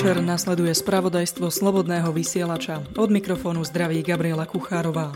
večer 0.00 0.24
nasleduje 0.24 0.72
spravodajstvo 0.72 1.52
Slobodného 1.52 2.08
vysielača. 2.08 2.80
Od 2.96 3.12
mikrofónu 3.12 3.60
zdraví 3.68 4.00
Gabriela 4.00 4.48
Kuchárová. 4.48 5.12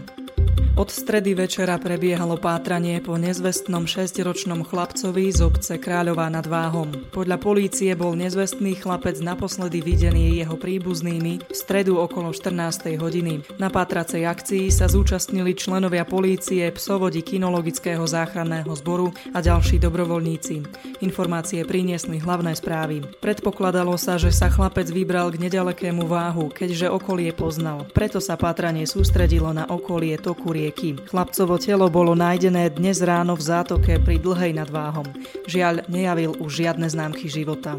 Od 0.74 0.90
stredy 0.90 1.38
večera 1.38 1.78
prebiehalo 1.78 2.34
pátranie 2.34 2.98
po 2.98 3.14
nezvestnom 3.14 3.86
šesťročnom 3.86 4.66
chlapcovi 4.66 5.30
z 5.30 5.46
obce 5.46 5.78
Kráľová 5.78 6.26
nad 6.26 6.42
Váhom. 6.50 6.90
Podľa 7.14 7.38
polície 7.38 7.94
bol 7.94 8.18
nezvestný 8.18 8.82
chlapec 8.82 9.22
naposledy 9.22 9.78
videný 9.78 10.42
jeho 10.42 10.58
príbuznými 10.58 11.46
v 11.46 11.54
stredu 11.54 12.02
okolo 12.02 12.34
14. 12.34 12.90
hodiny. 12.98 13.46
Na 13.54 13.70
pátracej 13.70 14.26
akcii 14.26 14.74
sa 14.74 14.90
zúčastnili 14.90 15.54
členovia 15.54 16.02
polície, 16.02 16.66
psovodi 16.74 17.22
kinologického 17.22 18.02
záchranného 18.02 18.74
zboru 18.74 19.14
a 19.30 19.38
ďalší 19.38 19.78
dobrovoľníci. 19.78 20.66
Informácie 21.06 21.62
priniesli 21.62 22.18
hlavné 22.18 22.50
správy. 22.58 23.06
Predpokladalo 23.22 23.94
sa, 23.94 24.18
že 24.18 24.34
sa 24.34 24.50
chlapec 24.50 24.90
vybral 24.90 25.30
k 25.30 25.38
nedalekému 25.38 26.02
váhu, 26.02 26.50
keďže 26.50 26.90
okolie 26.90 27.30
poznal. 27.30 27.86
Preto 27.94 28.18
sa 28.18 28.34
pátranie 28.34 28.90
sústredilo 28.90 29.54
na 29.54 29.70
okolie 29.70 30.18
toku 30.18 30.63
rieky. 30.64 30.96
Chlapcovo 31.04 31.60
telo 31.60 31.92
bolo 31.92 32.16
nájdené 32.16 32.72
dnes 32.72 33.04
ráno 33.04 33.36
v 33.36 33.44
zátoke 33.44 34.00
pri 34.00 34.16
dlhej 34.16 34.56
nadváhom. 34.56 35.04
Žiaľ, 35.44 35.84
nejavil 35.92 36.32
už 36.40 36.64
žiadne 36.64 36.88
známky 36.88 37.28
života. 37.28 37.76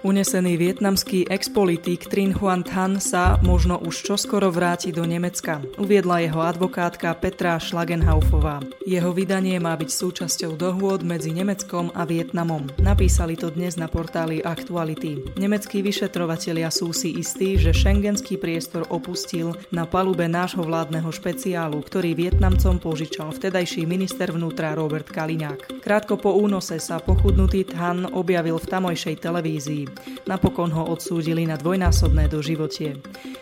Unesený 0.00 0.56
vietnamský 0.56 1.28
expolitik 1.28 2.08
Trin 2.08 2.32
Huan 2.32 2.64
Than 2.64 2.96
sa 2.96 3.36
možno 3.44 3.76
už 3.84 4.00
čoskoro 4.00 4.48
vráti 4.48 4.96
do 4.96 5.04
Nemecka, 5.04 5.60
uviedla 5.76 6.24
jeho 6.24 6.40
advokátka 6.40 7.12
Petra 7.20 7.60
Schlagenhaufová. 7.60 8.64
Jeho 8.88 9.12
vydanie 9.12 9.60
má 9.60 9.76
byť 9.76 9.90
súčasťou 9.92 10.56
dohôd 10.56 11.04
medzi 11.04 11.36
Nemeckom 11.36 11.92
a 11.92 12.08
Vietnamom. 12.08 12.64
Napísali 12.80 13.36
to 13.36 13.52
dnes 13.52 13.76
na 13.76 13.92
portáli 13.92 14.40
Aktuality. 14.40 15.36
Nemeckí 15.36 15.84
vyšetrovatelia 15.84 16.72
sú 16.72 16.96
si 16.96 17.20
istí, 17.20 17.60
že 17.60 17.76
šengenský 17.76 18.40
priestor 18.40 18.88
opustil 18.88 19.52
na 19.68 19.84
palube 19.84 20.24
nášho 20.24 20.64
vládneho 20.64 21.12
špeciálu, 21.12 21.76
ktorý 21.76 22.16
Vietnamcom 22.16 22.80
požičal 22.80 23.36
vtedajší 23.36 23.84
minister 23.84 24.32
vnútra 24.32 24.72
Robert 24.72 25.12
Kaliňák. 25.12 25.84
Krátko 25.84 26.16
po 26.16 26.40
únose 26.40 26.80
sa 26.80 26.96
pochudnutý 27.04 27.68
Than 27.68 28.08
objavil 28.16 28.56
v 28.56 28.64
tamojšej 28.64 29.20
televízii. 29.20 29.89
Napokon 30.26 30.70
ho 30.74 30.90
odsúdili 30.90 31.46
na 31.46 31.54
dvojnásobné 31.54 32.26
doživotie. 32.26 32.98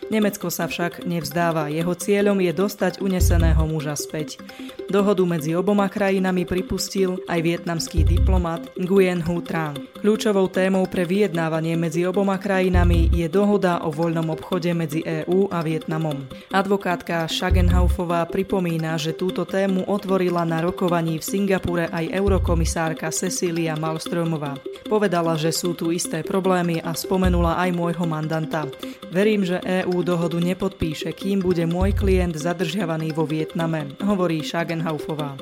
Nemecko 0.09 0.49
sa 0.49 0.65
však 0.65 1.05
nevzdáva, 1.05 1.69
jeho 1.69 1.93
cieľom 1.93 2.41
je 2.41 2.53
dostať 2.57 3.05
uneseného 3.05 3.61
muža 3.69 3.93
späť. 3.93 4.41
Dohodu 4.89 5.21
medzi 5.29 5.53
oboma 5.53 5.85
krajinami 5.85 6.49
pripustil 6.49 7.21
aj 7.29 7.45
vietnamský 7.45 8.09
diplomat 8.09 8.73
Nguyen 8.81 9.21
Hu 9.21 9.45
Tran. 9.45 9.77
Kľúčovou 10.01 10.49
témou 10.49 10.89
pre 10.89 11.05
vyjednávanie 11.05 11.77
medzi 11.77 12.09
oboma 12.09 12.41
krajinami 12.41 13.13
je 13.13 13.29
dohoda 13.29 13.85
o 13.85 13.93
voľnom 13.93 14.33
obchode 14.33 14.73
medzi 14.73 15.05
EÚ 15.05 15.53
a 15.53 15.61
Vietnamom. 15.61 16.25
Advokátka 16.55 17.29
Schagenhaufová 17.29 18.25
pripomína, 18.31 18.97
že 18.97 19.13
túto 19.13 19.45
tému 19.45 19.85
otvorila 19.91 20.47
na 20.49 20.65
rokovaní 20.65 21.21
v 21.21 21.27
Singapure 21.27 21.91
aj 21.93 22.09
eurokomisárka 22.09 23.13
Cecília 23.13 23.77
Malstromová. 23.77 24.57
Povedala, 24.89 25.37
že 25.37 25.53
sú 25.53 25.77
tu 25.77 25.93
isté 25.93 26.25
problémy 26.25 26.38
a 26.81 26.95
spomenula 26.95 27.59
aj 27.59 27.71
môjho 27.75 28.07
mandanta. 28.07 28.71
Verím, 29.11 29.43
že 29.43 29.59
EÚ 29.65 30.07
dohodu 30.07 30.39
nepodpíše, 30.39 31.11
kým 31.13 31.43
bude 31.43 31.67
môj 31.67 31.97
klient 31.97 32.39
zadržiavaný 32.39 33.11
vo 33.13 33.27
Vietname, 33.27 33.93
hovorí 34.05 34.41
Schagenhaufová 34.45 35.37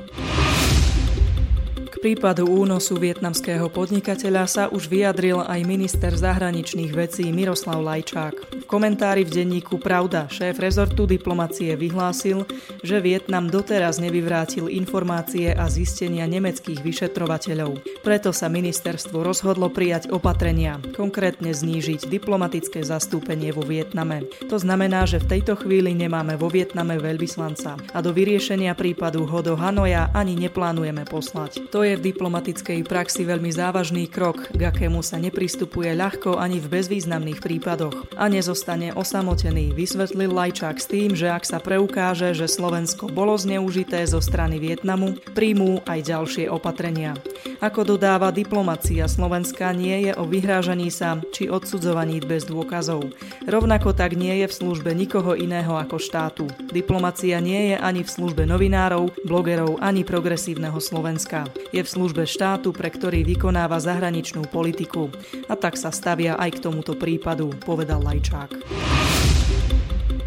prípadu 1.97 2.45
únosu 2.45 2.99
vietnamského 2.99 3.71
podnikateľa 3.73 4.43
sa 4.45 4.63
už 4.69 4.85
vyjadril 4.85 5.41
aj 5.41 5.59
minister 5.65 6.13
zahraničných 6.13 6.93
vecí 6.93 7.25
Miroslav 7.33 7.81
Lajčák. 7.81 8.61
V 8.61 8.65
komentári 8.69 9.25
v 9.25 9.33
denníku 9.41 9.81
Pravda 9.81 10.29
šéf 10.29 10.61
rezortu 10.61 11.09
diplomacie 11.09 11.73
vyhlásil, 11.73 12.45
že 12.85 13.01
Vietnam 13.01 13.49
doteraz 13.49 13.97
nevyvrátil 13.97 14.69
informácie 14.69 15.55
a 15.55 15.65
zistenia 15.71 16.29
nemeckých 16.29 16.83
vyšetrovateľov. 16.85 17.81
Preto 18.05 18.29
sa 18.35 18.51
ministerstvo 18.51 19.25
rozhodlo 19.25 19.71
prijať 19.73 20.13
opatrenia, 20.13 20.77
konkrétne 20.93 21.55
znížiť 21.55 22.05
diplomatické 22.11 22.83
zastúpenie 22.83 23.55
vo 23.55 23.63
Vietname. 23.63 24.27
To 24.51 24.59
znamená, 24.59 25.07
že 25.09 25.23
v 25.23 25.39
tejto 25.39 25.57
chvíli 25.57 25.95
nemáme 25.95 26.35
vo 26.35 26.51
Vietname 26.51 26.99
veľvyslanca 26.99 27.79
a 27.95 27.97
do 28.03 28.11
vyriešenia 28.11 28.75
prípadu 28.75 29.23
ho 29.23 29.39
do 29.41 29.55
Hanoja 29.55 30.11
ani 30.13 30.35
neplánujeme 30.35 31.07
poslať. 31.07 31.71
To 31.71 31.86
je 31.87 31.95
v 31.95 32.11
diplomatickej 32.11 32.83
praxi 32.83 33.23
veľmi 33.23 33.47
závažný 33.47 34.11
krok, 34.11 34.51
k 34.51 34.61
akému 34.67 34.99
sa 34.99 35.15
nepristupuje 35.15 35.95
ľahko 35.95 36.35
ani 36.35 36.59
v 36.59 36.67
bezvýznamných 36.67 37.39
prípadoch 37.39 38.11
a 38.19 38.27
nezostane 38.27 38.91
osamotený, 38.91 39.71
vysvetlil 39.71 40.31
Lajčák 40.35 40.75
s 40.75 40.87
tým, 40.91 41.15
že 41.15 41.31
ak 41.31 41.47
sa 41.47 41.63
preukáže, 41.63 42.35
že 42.35 42.51
Slovensko 42.51 43.07
bolo 43.07 43.39
zneužité 43.39 44.03
zo 44.03 44.19
strany 44.19 44.59
Vietnamu, 44.59 45.15
príjmú 45.31 45.79
aj 45.87 45.99
ďalšie 46.03 46.51
opatrenia. 46.51 47.15
Ako 47.63 47.87
dodáva 47.87 48.29
diplomacia 48.35 49.07
Slovenska 49.07 49.71
nie 49.71 50.09
je 50.09 50.13
o 50.19 50.27
vyhrážaní 50.27 50.91
sa 50.91 51.17
či 51.31 51.47
odsudzovaní 51.47 52.19
bez 52.21 52.45
dôkazov. 52.45 53.09
Rovnako 53.47 53.95
tak 53.95 54.13
nie 54.13 54.43
je 54.43 54.47
v 54.51 54.57
službe 54.57 54.91
nikoho 54.91 55.33
iného 55.33 55.73
ako 55.79 55.97
štátu. 55.97 56.45
Diplomacia 56.69 57.39
nie 57.39 57.73
je 57.73 57.75
ani 57.79 58.03
v 58.03 58.13
službe 58.13 58.43
novinárov, 58.45 59.09
blogerov 59.25 59.79
ani 59.79 60.03
progresívneho 60.03 60.77
Slovenska 60.77 61.47
je 61.77 61.85
v 61.85 61.93
službe 61.93 62.23
štátu, 62.25 62.73
pre 62.73 62.89
ktorý 62.89 63.21
vykonáva 63.21 63.77
zahraničnú 63.77 64.49
politiku. 64.49 65.13
A 65.45 65.53
tak 65.53 65.77
sa 65.77 65.93
stavia 65.93 66.33
aj 66.33 66.57
k 66.57 66.63
tomuto 66.65 66.97
prípadu, 66.97 67.53
povedal 67.61 68.01
Lajčák. 68.01 69.26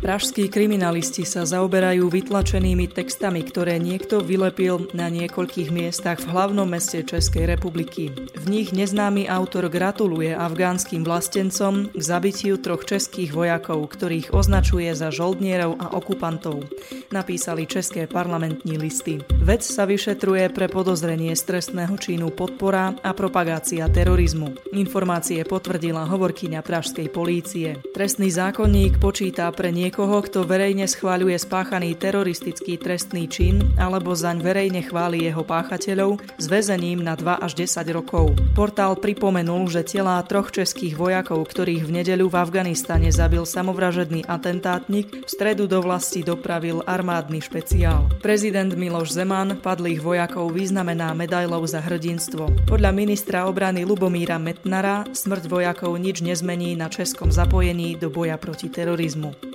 Pražskí 0.01 0.49
kriminalisti 0.49 1.29
sa 1.29 1.45
zaoberajú 1.45 2.09
vytlačenými 2.09 2.89
textami, 2.89 3.45
ktoré 3.45 3.77
niekto 3.77 4.25
vylepil 4.25 4.89
na 4.97 5.13
niekoľkých 5.13 5.69
miestach 5.69 6.25
v 6.25 6.33
hlavnom 6.33 6.65
meste 6.65 7.05
Českej 7.05 7.45
republiky. 7.45 8.09
V 8.33 8.45
nich 8.49 8.73
neznámy 8.73 9.29
autor 9.29 9.69
gratuluje 9.69 10.33
afgánskym 10.33 11.05
vlastencom 11.05 11.93
k 11.93 12.01
zabitiu 12.01 12.57
troch 12.57 12.89
českých 12.89 13.37
vojakov, 13.37 13.93
ktorých 13.93 14.33
označuje 14.33 14.89
za 14.97 15.13
žoldnierov 15.13 15.77
a 15.77 15.93
okupantov. 15.93 16.65
Napísali 17.13 17.69
české 17.69 18.09
parlamentní 18.09 18.81
listy. 18.81 19.21
Vec 19.45 19.61
sa 19.61 19.85
vyšetruje 19.85 20.49
pre 20.57 20.73
podozrenie 20.73 21.37
stresného 21.37 21.93
činu 22.01 22.33
podpora 22.33 22.97
a 23.05 23.13
propagácia 23.13 23.85
terorizmu. 23.85 24.73
Informácie 24.73 25.45
potvrdila 25.45 26.09
hovorkyňa 26.09 26.65
pražskej 26.65 27.13
polície. 27.13 27.77
Trestný 27.93 28.33
zákonník 28.33 28.97
počíta 28.97 29.53
pre 29.53 29.69
niekoľko 29.69 29.90
niekoho, 29.91 30.23
kto 30.23 30.47
verejne 30.47 30.87
schváľuje 30.87 31.35
spáchaný 31.35 31.99
teroristický 31.99 32.79
trestný 32.79 33.27
čin 33.27 33.75
alebo 33.75 34.15
zaň 34.15 34.39
verejne 34.39 34.87
chváli 34.87 35.27
jeho 35.27 35.43
páchateľov 35.43 36.23
s 36.39 36.47
väzením 36.47 37.03
na 37.03 37.19
2 37.19 37.43
až 37.43 37.59
10 37.59 37.91
rokov. 37.91 38.39
Portál 38.55 38.95
pripomenul, 38.95 39.67
že 39.67 39.83
telá 39.83 40.23
troch 40.23 40.55
českých 40.55 40.95
vojakov, 40.95 41.43
ktorých 41.43 41.91
v 41.91 41.91
nedeľu 41.91 42.31
v 42.31 42.39
Afganistane 42.39 43.11
zabil 43.11 43.43
samovražedný 43.43 44.31
atentátnik, 44.31 45.27
v 45.27 45.29
stredu 45.29 45.67
do 45.67 45.83
vlasti 45.83 46.23
dopravil 46.23 46.87
armádny 46.87 47.43
špeciál. 47.43 48.07
Prezident 48.23 48.71
Miloš 48.71 49.11
Zeman 49.11 49.59
padlých 49.59 49.99
vojakov 50.07 50.55
vyznamená 50.55 51.11
medailou 51.19 51.67
za 51.67 51.83
hrdinstvo. 51.83 52.47
Podľa 52.71 52.95
ministra 52.95 53.51
obrany 53.51 53.83
Lubomíra 53.83 54.39
Metnara 54.39 55.03
smrť 55.11 55.51
vojakov 55.51 55.99
nič 55.99 56.23
nezmení 56.23 56.79
na 56.79 56.87
českom 56.87 57.35
zapojení 57.35 57.99
do 57.99 58.07
boja 58.07 58.39
proti 58.39 58.71
terorizmu. 58.71 59.50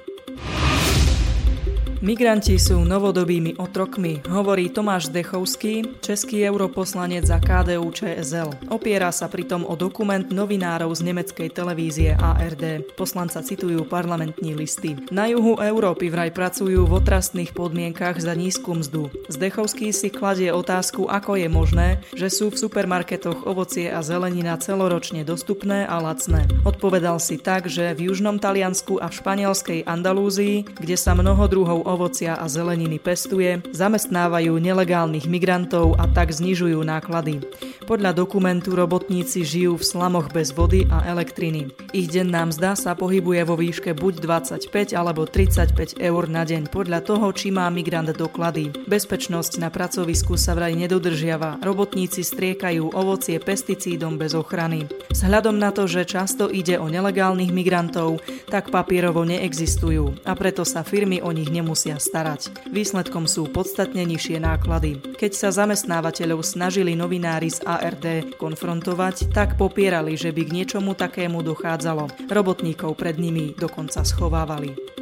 Migranti 2.05 2.61
sú 2.61 2.85
novodobými 2.85 3.57
otrokmi, 3.57 4.21
hovorí 4.29 4.69
Tomáš 4.69 5.09
Dechovský, 5.09 5.97
český 6.05 6.45
europoslanec 6.45 7.25
za 7.25 7.41
KDU 7.41 7.89
ČSL. 7.89 8.69
Opiera 8.69 9.09
sa 9.09 9.25
pritom 9.25 9.65
o 9.65 9.73
dokument 9.73 10.21
novinárov 10.21 10.93
z 10.93 11.01
nemeckej 11.01 11.49
televízie 11.49 12.13
ARD. 12.13 12.85
Poslanca 12.93 13.41
citujú 13.41 13.89
parlamentní 13.89 14.53
listy. 14.53 14.93
Na 15.09 15.25
juhu 15.25 15.57
Európy 15.57 16.13
vraj 16.13 16.29
pracujú 16.29 16.85
v 16.85 16.93
otrastných 16.93 17.57
podmienkach 17.57 18.21
za 18.21 18.37
nízku 18.37 18.77
mzdu. 18.77 19.09
Zdechovský 19.25 19.89
si 19.89 20.13
kladie 20.13 20.53
otázku, 20.53 21.09
ako 21.09 21.41
je 21.41 21.49
možné, 21.49 22.05
že 22.13 22.29
sú 22.29 22.53
v 22.53 22.61
supermarketoch 22.69 23.49
ovocie 23.49 23.89
a 23.89 24.05
zelenina 24.05 24.61
celoročne 24.61 25.25
dostupné 25.25 25.89
a 25.89 25.97
lacné. 25.97 26.45
Odpovedal 26.69 27.17
si 27.17 27.41
tak, 27.41 27.65
že 27.65 27.97
v 27.97 28.13
južnom 28.13 28.37
Taliansku 28.37 29.01
a 29.01 29.09
v 29.09 29.17
španielskej 29.17 29.89
Andalúzii, 29.89 30.69
kde 30.69 30.93
sa 31.01 31.17
mnoho 31.17 31.49
druhov 31.49 31.94
ovocia 31.95 32.35
a 32.35 32.51
zeleniny 32.51 32.99
pestuje, 32.99 33.63
zamestnávajú 33.71 34.59
nelegálnych 34.59 35.31
migrantov 35.31 35.95
a 35.95 36.11
tak 36.11 36.35
znižujú 36.35 36.83
náklady. 36.83 37.39
Podľa 37.85 38.17
dokumentu 38.17 38.73
robotníci 38.73 39.45
žijú 39.45 39.77
v 39.77 39.85
slamoch 39.85 40.33
bez 40.33 40.49
vody 40.49 40.89
a 40.89 41.05
elektriny. 41.05 41.69
Ich 41.93 42.09
denná 42.09 42.41
mzda 42.41 42.73
sa 42.73 42.97
pohybuje 42.97 43.45
vo 43.45 43.53
výške 43.53 43.93
buď 43.93 44.25
25 44.25 44.97
alebo 44.97 45.29
35 45.29 46.01
eur 46.01 46.23
na 46.25 46.49
deň 46.49 46.73
podľa 46.73 47.05
toho, 47.05 47.29
či 47.29 47.53
má 47.53 47.69
migrant 47.69 48.09
doklady. 48.09 48.73
Bezpečnosť 48.89 49.61
na 49.61 49.69
pracovisku 49.69 50.33
sa 50.33 50.57
vraj 50.57 50.73
nedodržiava. 50.73 51.61
Robotníci 51.61 52.25
striekajú 52.25 52.89
ovocie 52.89 53.37
pesticídom 53.37 54.17
bez 54.17 54.33
ochrany. 54.33 54.89
Vzhľadom 55.13 55.53
na 55.53 55.69
to, 55.69 55.85
že 55.85 56.09
často 56.09 56.49
ide 56.49 56.81
o 56.81 56.89
nelegálnych 56.89 57.53
migrantov, 57.53 58.17
tak 58.49 58.73
papierovo 58.73 59.29
neexistujú 59.29 60.25
a 60.25 60.33
preto 60.33 60.65
sa 60.65 60.81
firmy 60.81 61.21
o 61.21 61.29
nich 61.29 61.53
nemusia 61.53 62.01
starať. 62.01 62.49
Výsledkom 62.73 63.29
sú 63.29 63.45
podstatne 63.45 64.01
nižšie 64.09 64.41
náklady. 64.41 65.05
Keď 65.21 65.31
sa 65.37 65.53
zamestnávateľov 65.53 66.41
snažili 66.41 66.97
novinári 66.97 67.53
z 67.53 67.61
ARD 67.77 68.37
konfrontovať, 68.39 69.35
tak 69.35 69.59
popierali, 69.59 70.15
že 70.15 70.31
by 70.31 70.41
k 70.47 70.55
niečomu 70.55 70.95
takému 70.95 71.43
dochádzalo. 71.43 72.31
Robotníkov 72.31 72.95
pred 72.95 73.19
nimi 73.19 73.51
dokonca 73.55 74.07
schovávali. 74.07 74.94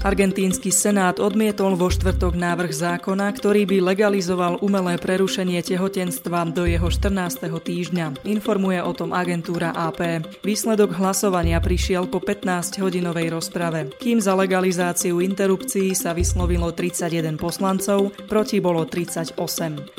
Argentínsky 0.00 0.72
senát 0.72 1.20
odmietol 1.20 1.76
vo 1.76 1.92
štvrtok 1.92 2.32
návrh 2.32 2.72
zákona, 2.72 3.28
ktorý 3.36 3.68
by 3.68 3.84
legalizoval 3.92 4.56
umelé 4.64 4.96
prerušenie 4.96 5.60
tehotenstva 5.60 6.48
do 6.56 6.64
jeho 6.64 6.88
14. 6.88 7.36
týždňa. 7.44 8.24
Informuje 8.24 8.80
o 8.80 8.96
tom 8.96 9.12
agentúra 9.12 9.76
AP. 9.76 10.24
Výsledok 10.40 10.96
hlasovania 10.96 11.60
prišiel 11.60 12.08
po 12.08 12.16
15-hodinovej 12.16 13.28
rozprave. 13.28 13.92
Kým 14.00 14.24
za 14.24 14.32
legalizáciu 14.32 15.20
interrupcií 15.20 15.92
sa 15.92 16.16
vyslovilo 16.16 16.72
31 16.72 17.36
poslancov, 17.36 18.16
proti 18.24 18.56
bolo 18.56 18.88
38. 18.88 19.36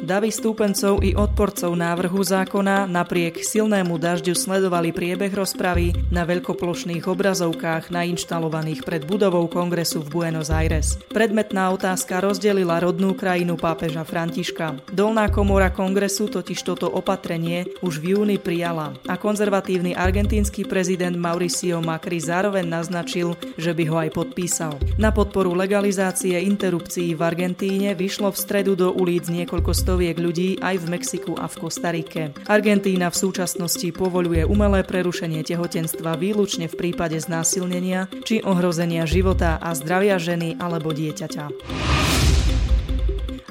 Davy 0.02 0.34
stúpencov 0.34 1.06
i 1.06 1.14
odporcov 1.14 1.78
návrhu 1.78 2.26
zákona 2.26 2.90
napriek 2.90 3.46
silnému 3.46 4.02
dažďu 4.02 4.34
sledovali 4.34 4.90
priebeh 4.90 5.30
rozpravy 5.30 5.94
na 6.10 6.26
veľkoplošných 6.26 7.06
obrazovkách 7.06 7.94
nainštalovaných 7.94 8.82
pred 8.82 9.06
budovou 9.06 9.46
kongresu 9.46 9.91
kongresu 9.92 10.08
v 10.08 10.12
Buenos 10.12 10.50
Aires. 10.50 10.96
Predmetná 11.12 11.68
otázka 11.76 12.24
rozdelila 12.24 12.80
rodnú 12.80 13.12
krajinu 13.12 13.60
pápeža 13.60 14.08
Františka. 14.08 14.80
Dolná 14.88 15.28
komora 15.28 15.68
kongresu 15.68 16.32
totiž 16.32 16.64
toto 16.64 16.88
opatrenie 16.88 17.68
už 17.84 18.00
v 18.00 18.16
júni 18.16 18.38
prijala 18.40 18.96
a 19.12 19.20
konzervatívny 19.20 19.92
argentínsky 19.92 20.64
prezident 20.64 21.16
Mauricio 21.20 21.84
Macri 21.84 22.24
zároveň 22.24 22.72
naznačil, 22.72 23.36
že 23.60 23.76
by 23.76 23.84
ho 23.92 23.96
aj 24.00 24.10
podpísal. 24.16 24.74
Na 24.96 25.12
podporu 25.12 25.52
legalizácie 25.52 26.40
interrupcií 26.40 27.12
v 27.12 27.22
Argentíne 27.28 27.92
vyšlo 27.92 28.32
v 28.32 28.38
stredu 28.40 28.80
do 28.80 28.96
ulic 28.96 29.28
niekoľko 29.28 29.76
stoviek 29.76 30.16
ľudí 30.16 30.64
aj 30.64 30.76
v 30.80 30.86
Mexiku 30.88 31.34
a 31.36 31.52
v 31.52 31.56
Kostarike. 31.68 32.22
Argentína 32.48 33.12
v 33.12 33.20
súčasnosti 33.20 33.88
povoluje 33.92 34.48
umelé 34.48 34.88
prerušenie 34.88 35.44
tehotenstva 35.44 36.16
výlučne 36.16 36.72
v 36.72 36.76
prípade 36.80 37.20
znásilnenia 37.20 38.08
či 38.24 38.40
ohrozenia 38.46 39.04
života 39.04 39.60
a 39.60 39.81
zdravia 39.82 40.22
ženy 40.22 40.62
alebo 40.62 40.94
dieťaťa. 40.94 41.46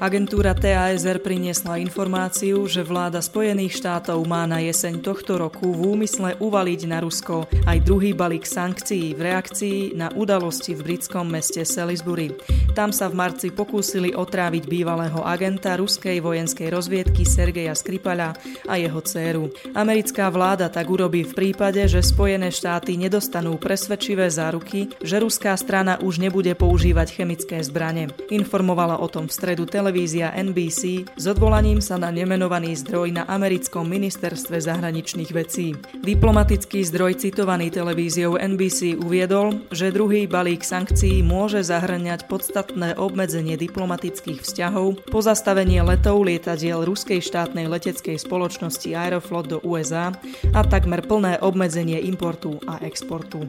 Agentúra 0.01 0.57
TASR 0.57 1.21
priniesla 1.21 1.77
informáciu, 1.77 2.65
že 2.65 2.81
vláda 2.81 3.21
Spojených 3.21 3.85
štátov 3.85 4.25
má 4.25 4.49
na 4.49 4.57
jeseň 4.65 4.97
tohto 5.05 5.37
roku 5.37 5.77
v 5.77 5.93
úmysle 5.93 6.41
uvaliť 6.41 6.81
na 6.89 7.05
Rusko 7.05 7.45
aj 7.69 7.85
druhý 7.85 8.17
balík 8.17 8.49
sankcií 8.49 9.13
v 9.13 9.21
reakcii 9.29 9.93
na 9.93 10.09
udalosti 10.09 10.73
v 10.73 10.89
britskom 10.89 11.29
meste 11.29 11.69
Salisbury. 11.69 12.33
Tam 12.73 12.97
sa 12.97 13.13
v 13.13 13.21
marci 13.21 13.53
pokúsili 13.53 14.17
otráviť 14.17 14.65
bývalého 14.73 15.21
agenta 15.21 15.77
ruskej 15.77 16.17
vojenskej 16.25 16.73
rozviedky 16.73 17.29
Sergeja 17.29 17.77
Skripala 17.77 18.33
a 18.73 18.81
jeho 18.81 19.05
dceru. 19.05 19.53
Americká 19.77 20.33
vláda 20.33 20.73
tak 20.73 20.89
urobí 20.89 21.29
v 21.29 21.37
prípade, 21.37 21.85
že 21.85 22.01
Spojené 22.01 22.49
štáty 22.49 22.97
nedostanú 22.97 23.61
presvedčivé 23.61 24.33
záruky, 24.33 24.97
že 25.05 25.21
ruská 25.21 25.53
strana 25.61 26.01
už 26.01 26.25
nebude 26.25 26.57
používať 26.57 27.21
chemické 27.21 27.61
zbrane. 27.61 28.09
Informovala 28.33 28.97
o 28.97 29.05
tom 29.05 29.29
v 29.29 29.37
stredu 29.37 29.69
tele 29.69 29.90
televízia 29.91 30.31
NBC 30.39 31.03
s 31.19 31.25
odvolaním 31.27 31.83
sa 31.83 31.99
na 31.99 32.15
nemenovaný 32.15 32.79
zdroj 32.79 33.11
na 33.11 33.27
americkom 33.27 33.83
ministerstve 33.91 34.63
zahraničných 34.63 35.35
vecí. 35.35 35.75
Diplomatický 36.07 36.87
zdroj 36.87 37.19
citovaný 37.19 37.75
televíziou 37.75 38.39
NBC 38.39 38.95
uviedol, 39.03 39.67
že 39.75 39.91
druhý 39.91 40.31
balík 40.31 40.63
sankcií 40.63 41.27
môže 41.27 41.67
zahrňať 41.67 42.31
podstatné 42.31 43.03
obmedzenie 43.03 43.59
diplomatických 43.59 44.47
vzťahov, 44.47 45.11
pozastavenie 45.11 45.83
letov 45.83 46.23
lietadiel 46.23 46.87
ruskej 46.87 47.19
štátnej 47.19 47.67
leteckej 47.67 48.15
spoločnosti 48.15 48.95
Aeroflot 48.95 49.47
do 49.51 49.59
USA 49.67 50.15
a 50.55 50.63
takmer 50.63 51.03
plné 51.03 51.43
obmedzenie 51.43 51.99
importu 52.07 52.63
a 52.71 52.79
exportu. 52.87 53.43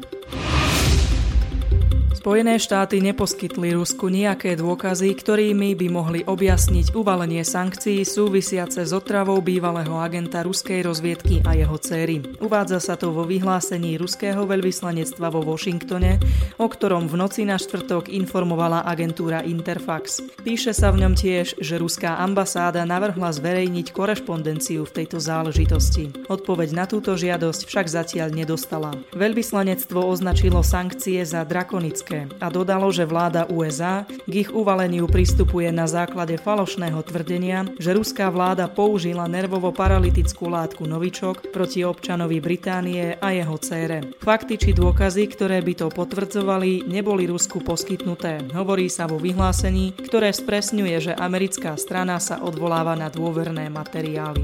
Spojené 2.22 2.62
štáty 2.62 3.02
neposkytli 3.02 3.74
Rusku 3.74 4.06
nejaké 4.06 4.54
dôkazy, 4.54 5.18
ktorými 5.18 5.74
by 5.74 5.88
mohli 5.90 6.22
objasniť 6.22 6.94
uvalenie 6.94 7.42
sankcií 7.42 8.06
súvisiace 8.06 8.86
s 8.86 8.94
otravou 8.94 9.42
bývalého 9.42 9.98
agenta 9.98 10.46
ruskej 10.46 10.86
rozviedky 10.86 11.42
a 11.42 11.58
jeho 11.58 11.74
céry. 11.82 12.22
Uvádza 12.38 12.78
sa 12.78 12.94
to 12.94 13.10
vo 13.10 13.26
vyhlásení 13.26 13.98
ruského 13.98 14.46
veľvyslanectva 14.46 15.34
vo 15.34 15.42
Washingtone, 15.42 16.22
o 16.62 16.70
ktorom 16.70 17.10
v 17.10 17.26
noci 17.26 17.42
na 17.42 17.58
štvrtok 17.58 18.14
informovala 18.14 18.86
agentúra 18.86 19.42
Interfax. 19.42 20.22
Píše 20.46 20.78
sa 20.78 20.94
v 20.94 21.02
ňom 21.02 21.18
tiež, 21.18 21.58
že 21.58 21.82
ruská 21.82 22.22
ambasáda 22.22 22.86
navrhla 22.86 23.34
zverejniť 23.34 23.90
korešpondenciu 23.90 24.86
v 24.86 24.94
tejto 24.94 25.18
záležitosti. 25.18 26.14
Odpoveď 26.30 26.70
na 26.78 26.86
túto 26.86 27.18
žiadosť 27.18 27.66
však 27.66 27.90
zatiaľ 27.90 28.30
nedostala. 28.30 28.94
Veľvyslanectvo 29.18 30.06
označilo 30.06 30.62
sankcie 30.62 31.26
za 31.26 31.42
drakonické 31.50 32.11
a 32.12 32.48
dodalo, 32.52 32.92
že 32.92 33.08
vláda 33.08 33.48
USA 33.48 34.04
k 34.08 34.34
ich 34.46 34.50
uvaleniu 34.52 35.08
pristupuje 35.08 35.72
na 35.72 35.88
základe 35.88 36.36
falošného 36.36 37.00
tvrdenia, 37.08 37.66
že 37.80 37.96
ruská 37.96 38.28
vláda 38.28 38.68
použila 38.68 39.26
nervovo-paralytickú 39.32 40.52
látku 40.52 40.84
Novičok 40.84 41.56
proti 41.56 41.88
občanovi 41.88 42.44
Británie 42.44 43.16
a 43.18 43.32
jeho 43.32 43.56
cére. 43.58 44.04
Fakty 44.20 44.60
či 44.60 44.72
dôkazy, 44.76 45.24
ktoré 45.32 45.64
by 45.64 45.74
to 45.74 45.88
potvrdzovali, 45.88 46.86
neboli 46.86 47.26
Rusku 47.32 47.64
poskytnuté. 47.64 48.44
Hovorí 48.52 48.92
sa 48.92 49.08
vo 49.08 49.16
vyhlásení, 49.16 49.96
ktoré 49.96 50.36
spresňuje, 50.36 51.12
že 51.12 51.14
americká 51.16 51.80
strana 51.80 52.20
sa 52.20 52.44
odvoláva 52.44 53.00
na 53.00 53.08
dôverné 53.08 53.72
materiály. 53.72 54.44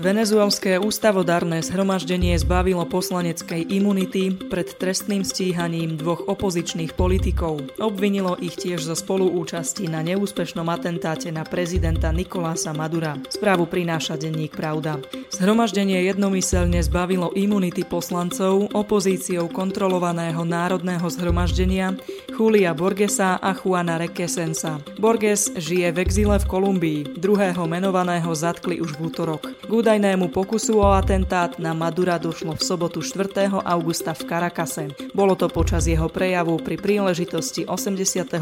Venezuelské 0.00 0.80
ústavodárne 0.80 1.60
zhromaždenie 1.60 2.32
zbavilo 2.40 2.88
poslaneckej 2.88 3.68
imunity 3.68 4.32
pred 4.32 4.72
trestným 4.80 5.20
stíhaním 5.20 6.00
dvoch 6.00 6.24
opozičných 6.24 6.96
politikov. 6.96 7.60
Obvinilo 7.76 8.40
ich 8.40 8.56
tiež 8.56 8.80
zo 8.80 8.96
spoluúčasti 8.96 9.92
na 9.92 10.00
neúspešnom 10.00 10.64
atentáte 10.72 11.28
na 11.28 11.44
prezidenta 11.44 12.08
Nikolása 12.16 12.72
Madura. 12.72 13.20
Správu 13.28 13.68
prináša 13.68 14.16
denník 14.16 14.56
Pravda. 14.56 15.04
Zhromaždenie 15.36 16.08
jednomyselne 16.08 16.80
zbavilo 16.80 17.36
imunity 17.36 17.84
poslancov 17.84 18.72
opozíciou 18.72 19.52
kontrolovaného 19.52 20.48
národného 20.48 21.04
zhromaždenia 21.12 21.92
Julia 22.32 22.72
Borgesa 22.72 23.36
a 23.36 23.52
Juana 23.52 24.00
Requesensa. 24.00 24.80
Borges 24.96 25.52
žije 25.60 25.92
v 25.92 26.00
exile 26.08 26.40
v 26.40 26.48
Kolumbii, 26.48 27.20
druhého 27.20 27.68
menovaného 27.68 28.32
zatkli 28.32 28.80
už 28.80 28.96
v 28.96 29.12
útorok. 29.12 29.44
K 29.60 29.72
údajnému 29.90 30.30
pokusu 30.30 30.78
o 30.78 30.94
atentát 30.94 31.58
na 31.58 31.74
Madura 31.74 32.14
došlo 32.14 32.54
v 32.54 32.62
sobotu 32.62 33.02
4. 33.02 33.50
augusta 33.50 34.14
v 34.14 34.22
Karakase. 34.22 34.94
Bolo 35.18 35.34
to 35.34 35.50
počas 35.50 35.90
jeho 35.90 36.06
prejavu 36.06 36.62
pri 36.62 36.78
príležitosti 36.78 37.66
81. 37.66 38.38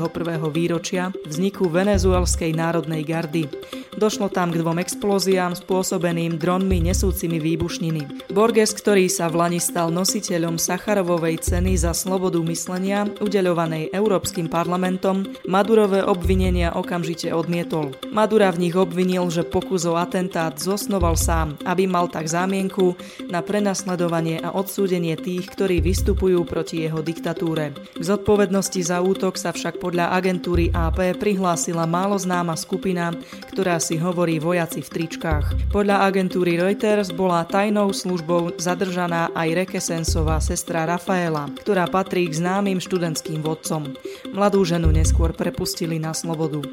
výročia 0.52 1.08
vzniku 1.24 1.72
venezuelskej 1.72 2.52
národnej 2.52 3.00
gardy. 3.00 3.48
Došlo 3.96 4.28
tam 4.28 4.52
k 4.52 4.60
dvom 4.60 4.78
explóziám 4.78 5.56
spôsobeným 5.56 6.36
dronmi 6.38 6.84
nesúcimi 6.84 7.40
výbušniny. 7.40 8.30
Borges, 8.30 8.76
ktorý 8.76 9.08
sa 9.08 9.26
v 9.32 9.40
Lani 9.42 9.58
stal 9.58 9.88
nositeľom 9.88 10.60
Sacharovovej 10.60 11.42
ceny 11.42 11.80
za 11.80 11.96
slobodu 11.96 12.38
myslenia, 12.44 13.08
udeľovanej 13.24 13.90
Európskym 13.90 14.52
parlamentom, 14.52 15.26
Madurové 15.48 16.04
obvinenia 16.04 16.76
okamžite 16.76 17.32
odmietol. 17.32 17.96
Madura 18.12 18.52
v 18.52 18.68
nich 18.68 18.76
obvinil, 18.78 19.26
že 19.32 19.42
pokus 19.42 19.82
o 19.88 19.98
atentát 19.98 20.54
zosnoval 20.60 21.18
sám 21.18 21.37
sám, 21.38 21.54
aby 21.62 21.86
mal 21.86 22.10
tak 22.10 22.26
zámienku 22.26 22.98
na 23.30 23.38
prenasledovanie 23.38 24.42
a 24.42 24.50
odsúdenie 24.50 25.14
tých, 25.14 25.46
ktorí 25.54 25.78
vystupujú 25.78 26.42
proti 26.42 26.82
jeho 26.82 26.98
diktatúre. 26.98 27.70
K 27.94 28.02
zodpovednosti 28.02 28.80
za 28.82 28.98
útok 28.98 29.38
sa 29.38 29.54
však 29.54 29.78
podľa 29.78 30.10
agentúry 30.18 30.74
AP 30.74 31.14
prihlásila 31.22 31.86
málo 31.86 32.18
známa 32.18 32.58
skupina, 32.58 33.14
ktorá 33.54 33.78
si 33.78 33.94
hovorí 33.94 34.42
vojaci 34.42 34.82
v 34.82 34.90
tričkách. 34.90 35.70
Podľa 35.70 36.10
agentúry 36.10 36.58
Reuters 36.58 37.14
bola 37.14 37.46
tajnou 37.46 37.94
službou 37.94 38.58
zadržaná 38.58 39.30
aj 39.38 39.66
Rekesensová 39.66 40.42
sestra 40.42 40.90
Rafaela, 40.90 41.46
ktorá 41.62 41.86
patrí 41.86 42.26
k 42.26 42.42
známym 42.42 42.82
študentským 42.82 43.46
vodcom. 43.46 43.94
Mladú 44.34 44.66
ženu 44.66 44.90
neskôr 44.90 45.30
prepustili 45.30 46.02
na 46.02 46.10
slobodu. 46.10 46.66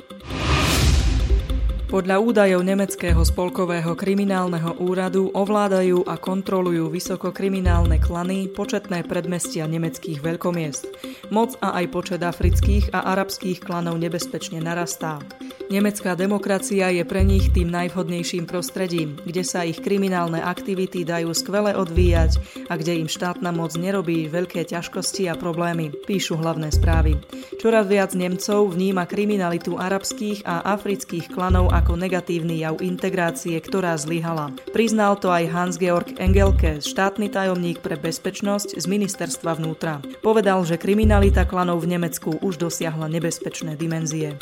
Podľa 1.86 2.18
údajov 2.18 2.66
Nemeckého 2.66 3.22
spolkového 3.22 3.94
kriminálneho 3.94 4.74
úradu 4.82 5.30
ovládajú 5.38 6.02
a 6.10 6.18
kontrolujú 6.18 6.90
vysokokriminálne 6.90 8.02
klany 8.02 8.50
početné 8.50 9.06
predmestia 9.06 9.70
nemeckých 9.70 10.18
veľkomiest. 10.18 10.90
Moc 11.30 11.54
a 11.62 11.78
aj 11.78 11.86
počet 11.94 12.22
afrických 12.26 12.90
a 12.90 13.14
arabských 13.14 13.62
klanov 13.62 14.02
nebezpečne 14.02 14.66
narastá. 14.66 15.22
Nemecká 15.66 16.14
demokracia 16.14 16.94
je 16.94 17.02
pre 17.02 17.26
nich 17.26 17.50
tým 17.50 17.74
najvhodnejším 17.74 18.46
prostredím, 18.46 19.18
kde 19.26 19.42
sa 19.42 19.66
ich 19.66 19.82
kriminálne 19.82 20.38
aktivity 20.38 21.02
dajú 21.02 21.34
skvele 21.34 21.74
odvíjať 21.74 22.38
a 22.70 22.78
kde 22.78 23.02
im 23.02 23.10
štátna 23.10 23.50
moc 23.50 23.74
nerobí 23.74 24.30
veľké 24.30 24.62
ťažkosti 24.70 25.26
a 25.26 25.34
problémy, 25.34 25.90
píšu 26.06 26.38
hlavné 26.38 26.70
správy. 26.70 27.18
Čoraz 27.58 27.90
viac 27.90 28.14
Nemcov 28.14 28.78
vníma 28.78 29.10
kriminalitu 29.10 29.82
arabských 29.82 30.46
a 30.46 30.62
afrických 30.78 31.34
klanov 31.34 31.74
ako 31.74 31.98
negatívny 31.98 32.62
jav 32.62 32.78
integrácie, 32.86 33.58
ktorá 33.58 33.98
zlyhala. 33.98 34.54
Priznal 34.70 35.18
to 35.18 35.34
aj 35.34 35.50
Hans-Georg 35.50 36.22
Engelke, 36.22 36.78
štátny 36.78 37.34
tajomník 37.34 37.82
pre 37.82 37.98
bezpečnosť 37.98 38.78
z 38.78 38.86
ministerstva 38.86 39.58
vnútra. 39.58 39.98
Povedal, 40.22 40.62
že 40.62 40.78
kriminalita 40.78 41.50
klanov 41.50 41.82
v 41.82 41.98
Nemecku 41.98 42.38
už 42.46 42.62
dosiahla 42.62 43.10
nebezpečné 43.10 43.74
dimenzie. 43.74 44.38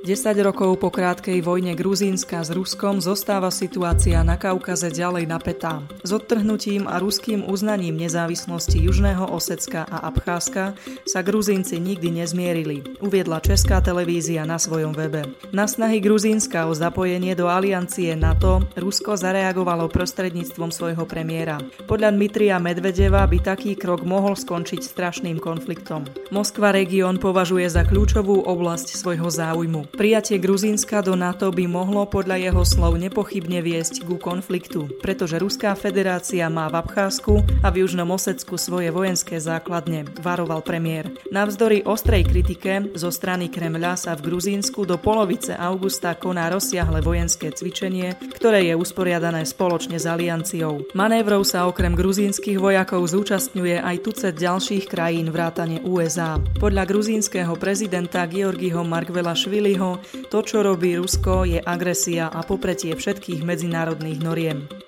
10 0.00 0.32
rokov 0.40 0.80
po 0.80 0.88
krátkej 0.88 1.44
vojne 1.44 1.76
Gruzínska 1.76 2.40
s 2.40 2.48
Ruskom 2.48 3.04
zostáva 3.04 3.52
situácia 3.52 4.24
na 4.24 4.40
Kaukaze 4.40 4.88
ďalej 4.88 5.28
napätá. 5.28 5.84
S 6.00 6.16
odtrhnutím 6.16 6.88
a 6.88 6.96
ruským 6.96 7.44
uznaním 7.44 8.00
nezávislosti 8.00 8.80
Južného 8.80 9.28
Osecka 9.28 9.84
a 9.84 10.08
Abcházska 10.08 10.72
sa 11.04 11.20
Gruzínci 11.20 11.76
nikdy 11.76 12.16
nezmierili, 12.16 12.96
uviedla 13.04 13.44
Česká 13.44 13.84
televízia 13.84 14.48
na 14.48 14.56
svojom 14.56 14.96
webe. 14.96 15.36
Na 15.52 15.68
snahy 15.68 16.00
Gruzínska 16.00 16.64
o 16.64 16.72
zapojenie 16.72 17.36
do 17.36 17.52
aliancie 17.52 18.16
NATO 18.16 18.64
Rusko 18.80 19.20
zareagovalo 19.20 19.92
prostredníctvom 19.92 20.72
svojho 20.72 21.04
premiéra. 21.04 21.60
Podľa 21.84 22.16
Dmitria 22.16 22.56
Medvedeva 22.56 23.28
by 23.28 23.52
taký 23.52 23.76
krok 23.76 24.08
mohol 24.08 24.32
skončiť 24.32 24.80
strašným 24.80 25.36
konfliktom. 25.36 26.08
Moskva 26.32 26.72
región 26.72 27.20
považuje 27.20 27.68
za 27.68 27.84
kľúčovú 27.84 28.48
oblasť 28.48 28.96
svojho 28.96 29.28
záujmu. 29.28 29.89
Prijatie 29.90 30.38
Gruzínska 30.38 31.02
do 31.02 31.18
NATO 31.18 31.50
by 31.50 31.66
mohlo 31.66 32.06
podľa 32.06 32.38
jeho 32.38 32.62
slov 32.62 32.94
nepochybne 32.96 33.58
viesť 33.58 34.06
ku 34.06 34.22
konfliktu, 34.22 34.86
pretože 35.02 35.36
Ruská 35.36 35.74
federácia 35.74 36.46
má 36.46 36.70
v 36.70 36.78
Abcházsku 36.78 37.42
a 37.60 37.68
v 37.74 37.82
Južnom 37.82 38.06
Osecku 38.14 38.54
svoje 38.54 38.94
vojenské 38.94 39.42
základne, 39.42 40.06
varoval 40.22 40.62
premiér. 40.62 41.10
Navzdory 41.34 41.82
ostrej 41.82 42.30
kritike 42.30 42.94
zo 42.94 43.10
strany 43.10 43.50
Kremľa 43.50 43.98
sa 43.98 44.12
v 44.14 44.30
Gruzínsku 44.30 44.86
do 44.86 44.94
polovice 44.96 45.58
augusta 45.58 46.14
koná 46.14 46.46
rozsiahle 46.54 47.02
vojenské 47.02 47.50
cvičenie, 47.50 48.14
ktoré 48.38 48.70
je 48.70 48.74
usporiadané 48.78 49.42
spoločne 49.42 49.98
s 49.98 50.06
alianciou. 50.06 50.86
Manévrov 50.94 51.42
sa 51.42 51.66
okrem 51.66 51.98
gruzínskych 51.98 52.62
vojakov 52.62 53.02
zúčastňuje 53.10 53.82
aj 53.82 53.96
tucet 54.06 54.34
ďalších 54.38 54.86
krajín 54.86 55.34
vrátane 55.34 55.82
USA. 55.82 56.38
Podľa 56.56 56.86
gruzínskeho 56.86 57.58
prezidenta 57.58 58.24
Georgiho 58.24 58.86
Markvela 58.86 59.34
Šviliho 59.36 59.79
Zelenskyho, 59.80 60.28
to, 60.28 60.38
čo 60.44 60.60
robí 60.60 60.92
Rusko, 60.96 61.48
je 61.48 61.60
agresia 61.60 62.28
a 62.28 62.44
popretie 62.44 62.92
všetkých 62.92 63.40
medzinárodných 63.40 64.20
noriem. 64.20 64.79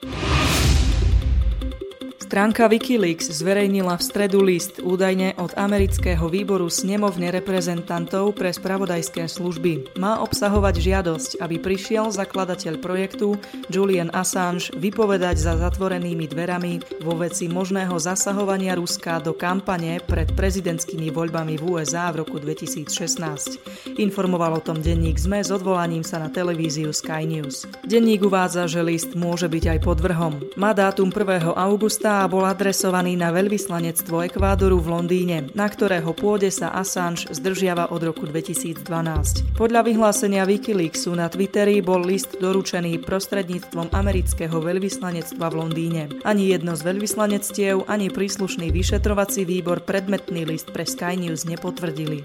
Stránka 2.32 2.64
Wikileaks 2.64 3.28
zverejnila 3.28 3.92
v 4.00 4.06
stredu 4.08 4.40
list 4.40 4.80
údajne 4.80 5.36
od 5.36 5.52
amerického 5.52 6.32
výboru 6.32 6.72
snemovne 6.72 7.28
reprezentantov 7.28 8.32
pre 8.40 8.48
spravodajské 8.48 9.28
služby. 9.28 10.00
Má 10.00 10.16
obsahovať 10.24 10.80
žiadosť, 10.80 11.30
aby 11.44 11.60
prišiel 11.60 12.08
zakladateľ 12.08 12.80
projektu 12.80 13.36
Julian 13.68 14.08
Assange 14.16 14.72
vypovedať 14.72 15.44
za 15.44 15.60
zatvorenými 15.60 16.24
dverami 16.24 17.04
vo 17.04 17.20
veci 17.20 17.52
možného 17.52 18.00
zasahovania 18.00 18.80
Ruska 18.80 19.20
do 19.20 19.36
kampane 19.36 20.00
pred 20.00 20.32
prezidentskými 20.32 21.12
voľbami 21.12 21.60
v 21.60 21.64
USA 21.68 22.08
v 22.16 22.24
roku 22.24 22.40
2016. 22.40 24.00
Informoval 24.00 24.56
o 24.56 24.64
tom 24.64 24.80
denník 24.80 25.20
ZME 25.20 25.44
s 25.44 25.52
odvolaním 25.52 26.00
sa 26.00 26.16
na 26.16 26.32
televíziu 26.32 26.96
Sky 26.96 27.28
News. 27.28 27.68
Denník 27.84 28.24
uvádza, 28.24 28.64
že 28.72 28.80
list 28.80 29.12
môže 29.12 29.52
byť 29.52 29.76
aj 29.76 29.78
pod 29.84 30.00
vrhom. 30.00 30.40
Má 30.56 30.72
dátum 30.72 31.12
1. 31.12 31.52
augusta 31.52 32.21
a 32.22 32.30
bol 32.30 32.46
adresovaný 32.46 33.18
na 33.18 33.34
veľvyslanectvo 33.34 34.22
Ekvádoru 34.30 34.78
v 34.78 34.94
Londýne, 34.94 35.50
na 35.58 35.66
ktorého 35.66 36.14
pôde 36.14 36.54
sa 36.54 36.70
Assange 36.70 37.26
zdržiava 37.34 37.90
od 37.90 37.98
roku 37.98 38.30
2012. 38.30 39.58
Podľa 39.58 39.82
vyhlásenia 39.82 40.46
Wikileaksu 40.46 41.18
na 41.18 41.26
Twitteri 41.26 41.82
bol 41.82 41.98
list 42.06 42.38
doručený 42.38 43.02
prostredníctvom 43.02 43.90
amerického 43.90 44.54
veľvyslanectva 44.54 45.50
v 45.50 45.54
Londýne. 45.66 46.02
Ani 46.22 46.54
jedno 46.54 46.78
z 46.78 46.86
veľvyslanectiev, 46.86 47.90
ani 47.90 48.06
príslušný 48.06 48.70
vyšetrovací 48.70 49.42
výbor 49.42 49.82
predmetný 49.82 50.46
list 50.46 50.70
pre 50.70 50.86
Sky 50.86 51.18
News 51.18 51.42
nepotvrdili. 51.42 52.22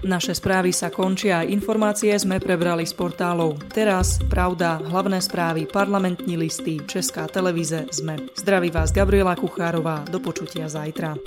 Naše 0.00 0.32
správy 0.32 0.72
sa 0.72 0.88
končia 0.88 1.44
a 1.44 1.46
informácie 1.46 2.16
sme 2.16 2.40
prebrali 2.40 2.88
z 2.88 2.96
portálov 2.96 3.60
Teraz, 3.68 4.16
Pravda, 4.32 4.80
Hlavné 4.80 5.20
správy, 5.20 5.68
Parlamentní 5.68 6.40
listy, 6.40 6.80
Česká 6.88 7.28
televíze, 7.28 7.84
sme. 7.92 8.16
Zdraví 8.32 8.72
vás 8.72 8.96
Gabriela 8.96 9.36
Kuchárová, 9.36 10.08
do 10.08 10.16
počutia 10.16 10.72
zajtra. 10.72 11.20